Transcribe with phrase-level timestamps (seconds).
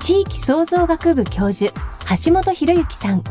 [0.00, 1.72] 地域創造学部教授、
[2.24, 3.22] 橋本博之さん。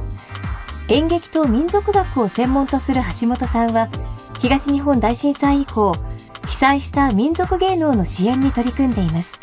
[0.87, 3.89] 演劇と民族学を専門とする橋本さんは、
[4.37, 5.95] 東日本大震災以降、
[6.47, 9.39] 被災した民族芸能の支援に取り組んでいます。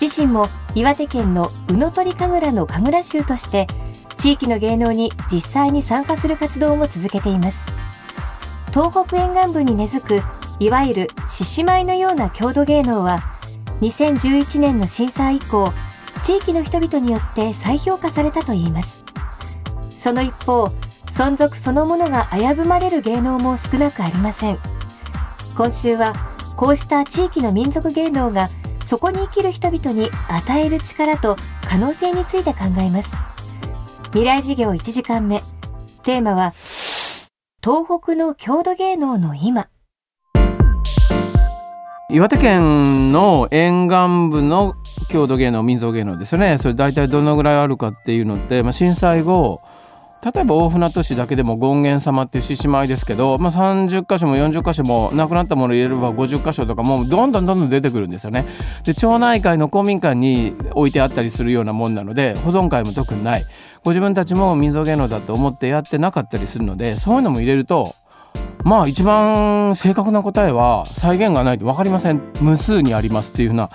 [0.00, 3.66] 自身も岩手県の宇野鳥神楽の神楽衆として、
[4.16, 7.58] 地域の芸能に実際に参加する活動も続けています。
[8.70, 10.22] 東北沿岸部に根付く、
[10.60, 13.18] いわゆる獅子舞のような郷土芸能は、
[13.80, 15.72] 2011年の震災以降、
[16.26, 19.04] 地域の人々によって再評価されたといいます。
[19.96, 20.64] その一方、
[21.12, 24.58] 存続そのものが危ぶまれる芸能も少なくありません。
[25.56, 26.14] 今週は、
[26.56, 28.48] こうした地域の民族芸能が、
[28.84, 33.10] そこに生きる人々に与える力と可能性について考えます。
[34.06, 35.40] 未来事業1時間目。
[36.02, 36.54] テーマは、
[37.62, 39.68] 東北の郷土芸能の今。
[42.08, 43.96] 岩手県の沿岸
[44.30, 44.76] 部の
[45.08, 49.60] 郷土芸能民族芸能ですよねそれ大体どのぐらいあるかっていうのって、まあ、震災後
[50.24, 58.44] 例えば大船渡市だけでも権現様っていう獅子舞ですけど、まあ、30箇所も40箇所もなくなったもの入れれば50箇所とかもうどんどんどんどん出てくるんですよね。
[58.84, 63.44] で町内会の公民館に置いてあったりするようなもんなので保存会も特にない
[63.84, 67.94] ご自分たちも民族芸能だと思ってやってなかったりするのでそういうのも入れると
[68.62, 72.20] まあ一番正確な答えは再現がないと分かりません。
[72.40, 73.70] 無数にありますっていうふうな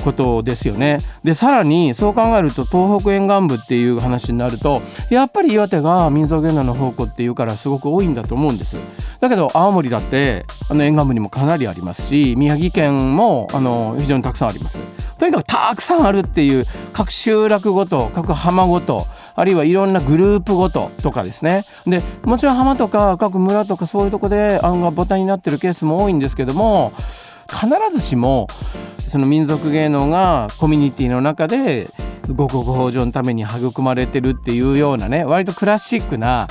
[0.00, 0.98] ことですよね。
[1.22, 8.76] でさらにそう考えると東北沿岸部っていう話になるとやっぱり岩手が民族芸能の宝庫っていうからすごく多いんだと思うんです。
[9.20, 14.80] だけど青森だってあの沿岸部にもかなりありますし宮城県もあの非常にたくさんあります。
[15.18, 19.06] とにかくたくさんあるっていう各集落ごと各浜ごと
[19.36, 26.92] あるいはいろんなグループごととかですねでもちろん浜とか各村とかそういうとこで案がボタンになってるケースも多いんですけども
[27.48, 28.48] 必ずしも
[29.10, 31.90] その民族芸能がコミュニティの中で
[32.28, 36.46] 五穀豊穣のために育まれてるっていうようなね割とクラシックな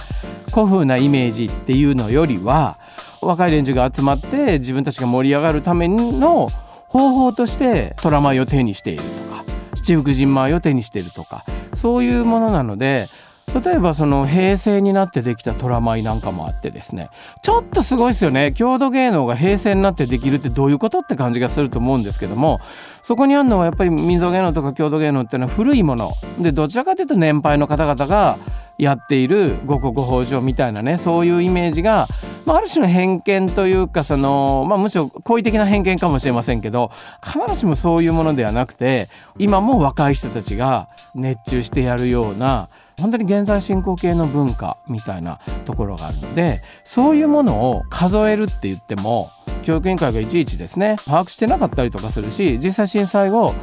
[0.51, 2.77] 古風なイメージっていうのよりは
[3.21, 6.49] 若い連中が集まって自分たちが盛り上がるための
[6.89, 13.07] 方法として虎舞を手にしているとか七福神舞を手にしているとかそういうものなので
[13.53, 17.09] 例えばその平成になってできた虎舞なんかもあってですね。
[17.41, 18.51] ちょっとすごいですよね。
[18.51, 22.59] 郷土芸能が平成になってできるってどういうことって感じがすると思うんですけども。
[23.01, 26.13] そこにあるのはやっぱり民族芸能とか郷土芸能っていうのは古いもの。
[26.39, 28.37] でどちらかというと年配の方々が
[28.77, 32.07] やっている五穀豊穣みたいなねそういうイメージが、
[32.49, 36.89] まあ、ある種の偏見というかその、まあ、むしろ好意的な偏見かもしれませんけど
[37.23, 49.29] 必ずしもそういうものではなくて今も若い人たちが熱中してやるような本当に現在進行形の文化みたいなところがあるのでそういうものを数えるって言っても
[49.61, 53.53] 教育委員会がいちいちですね把握してなかったりとかするし実際震災後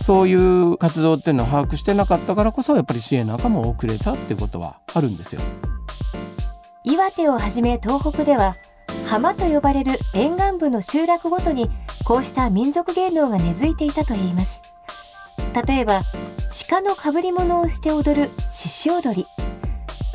[0.00, 5.42] そういう活動っていうのを把握してなかったからこそやっぱり支援なんかも遅れたってことはあるんですよ。
[6.82, 8.56] 岩手をはじめ東北では
[9.04, 11.70] 浜と呼ばれる沿岸部の集落ごとに
[12.04, 14.62] こうした民族芸能が根付いていたといいます。
[15.66, 16.02] 例えば
[16.68, 19.26] 鹿の被り物をして踊る獅子踊り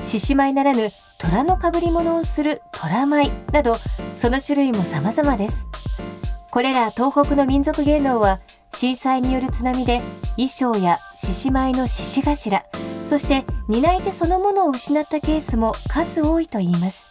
[0.04, 3.78] 獅子舞ならぬ虎の被り物をする虎舞など
[4.16, 5.68] その種類も様々です。
[6.50, 8.40] これら東北の民族芸能は
[8.74, 10.02] 震災による津波で
[10.36, 12.64] 衣装や獅子舞の獅子頭
[13.06, 17.06] そして担い手そのものを失ったケースも数多いといいます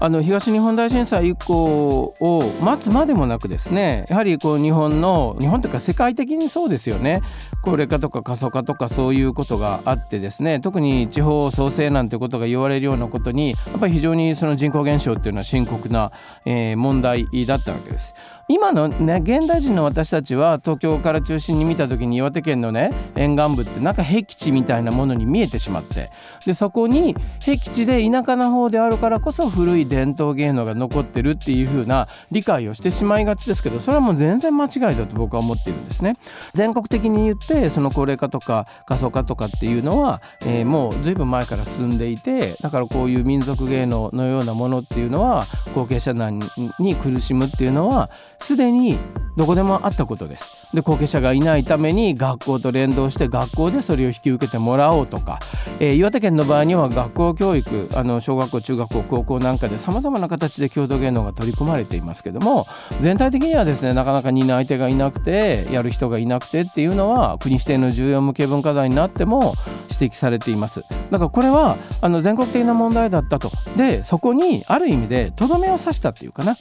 [0.00, 7.22] あの東日本大震災以降を待つまでもなくですねやはりこう日本の日本というか世界的にそうですよね
[7.62, 16.10] 高齢化とか過疎化とかそういうことがあってですね特に地方創生なんてことが言われるようなことにやっぱり非常にその人口減少っていうのは深刻な、
[16.46, 18.14] えー、問題だったわけです。
[18.52, 26.10] 今のね現代人の私たちは東京から中心に見た時に岩手県のね沿岸部ってなんか僻地みたいなものに見えてしまって
[26.44, 36.16] でそこに僻地で田舎の方であるからこそ古い伝統芸能が残ってるっていう風な理解をしてしまいがちですけどそれはもう全然間違いだと僕は思っているんですね。
[36.52, 46.38] 全国的に言ってその高齢化とか過疎化とかっていうのは、えー、もう随分前から進んでいてだからこういう民族芸能のようなものっていうのは後継者難
[46.78, 48.10] に苦しむっていうのは
[48.42, 48.98] すでに
[49.36, 50.50] どこでもあったことです。
[50.74, 55.38] で後継者がいないために学校と連動して学校でそれを引き受けてもらおうとか、
[55.80, 62.66] えー、岩手県の場合には学校教育あの小学校中学校高校なんかでさまざまな形で郷土芸能が取り組まれていますけども
[63.00, 69.54] 全体的にはですねなかなか担い手がいなくてやる人がいなくてっていうのは国指定の重要無形文化財になっても
[69.90, 70.82] 指摘されています。
[71.10, 76.56] だからこれはあの全国的な問題だったとでそこにある意味でとどめを刺したっていうかな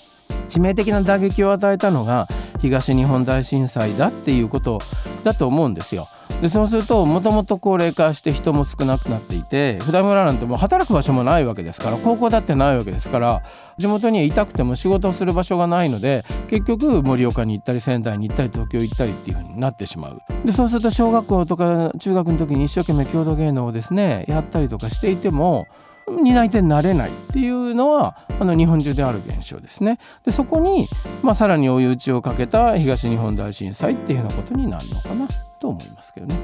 [0.52, 2.28] 致命的な打撃を与えたのが
[2.60, 4.80] 東日本大震災だっていうこと
[5.24, 6.10] だと思うんですよ。
[6.42, 13.44] でそうするともともと高齢化して人も少なくなっていて普段村なんてもう働く場所もないわけですから高校だってないわけですから
[13.78, 25.68] 地元にいたくても仕事をする場所がないので結局盛岡に行ったり仙台に行ったり東京行ったりっていう風になってしまうでそうすると小学校とか中学の時に一生懸命郷土芸能をですねやったりとかしていても
[26.18, 30.00] 担い手になれないっていうのはあの日本中である現象ですね。
[30.26, 30.88] でそこに、
[31.22, 35.28] まあ、さらに追い打ちをかけた東日本大震災っていうようなことになるのかな
[35.60, 36.36] と思いますけどね。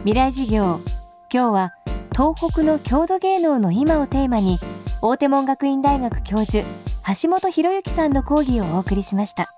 [0.00, 0.80] 未来事業
[1.32, 1.72] 今日は
[2.12, 4.58] 東北の郷土芸能の今をテーマに
[5.02, 6.64] 大手門学院大学教授
[7.22, 9.57] 橋本博之さんの講義をお送りしました。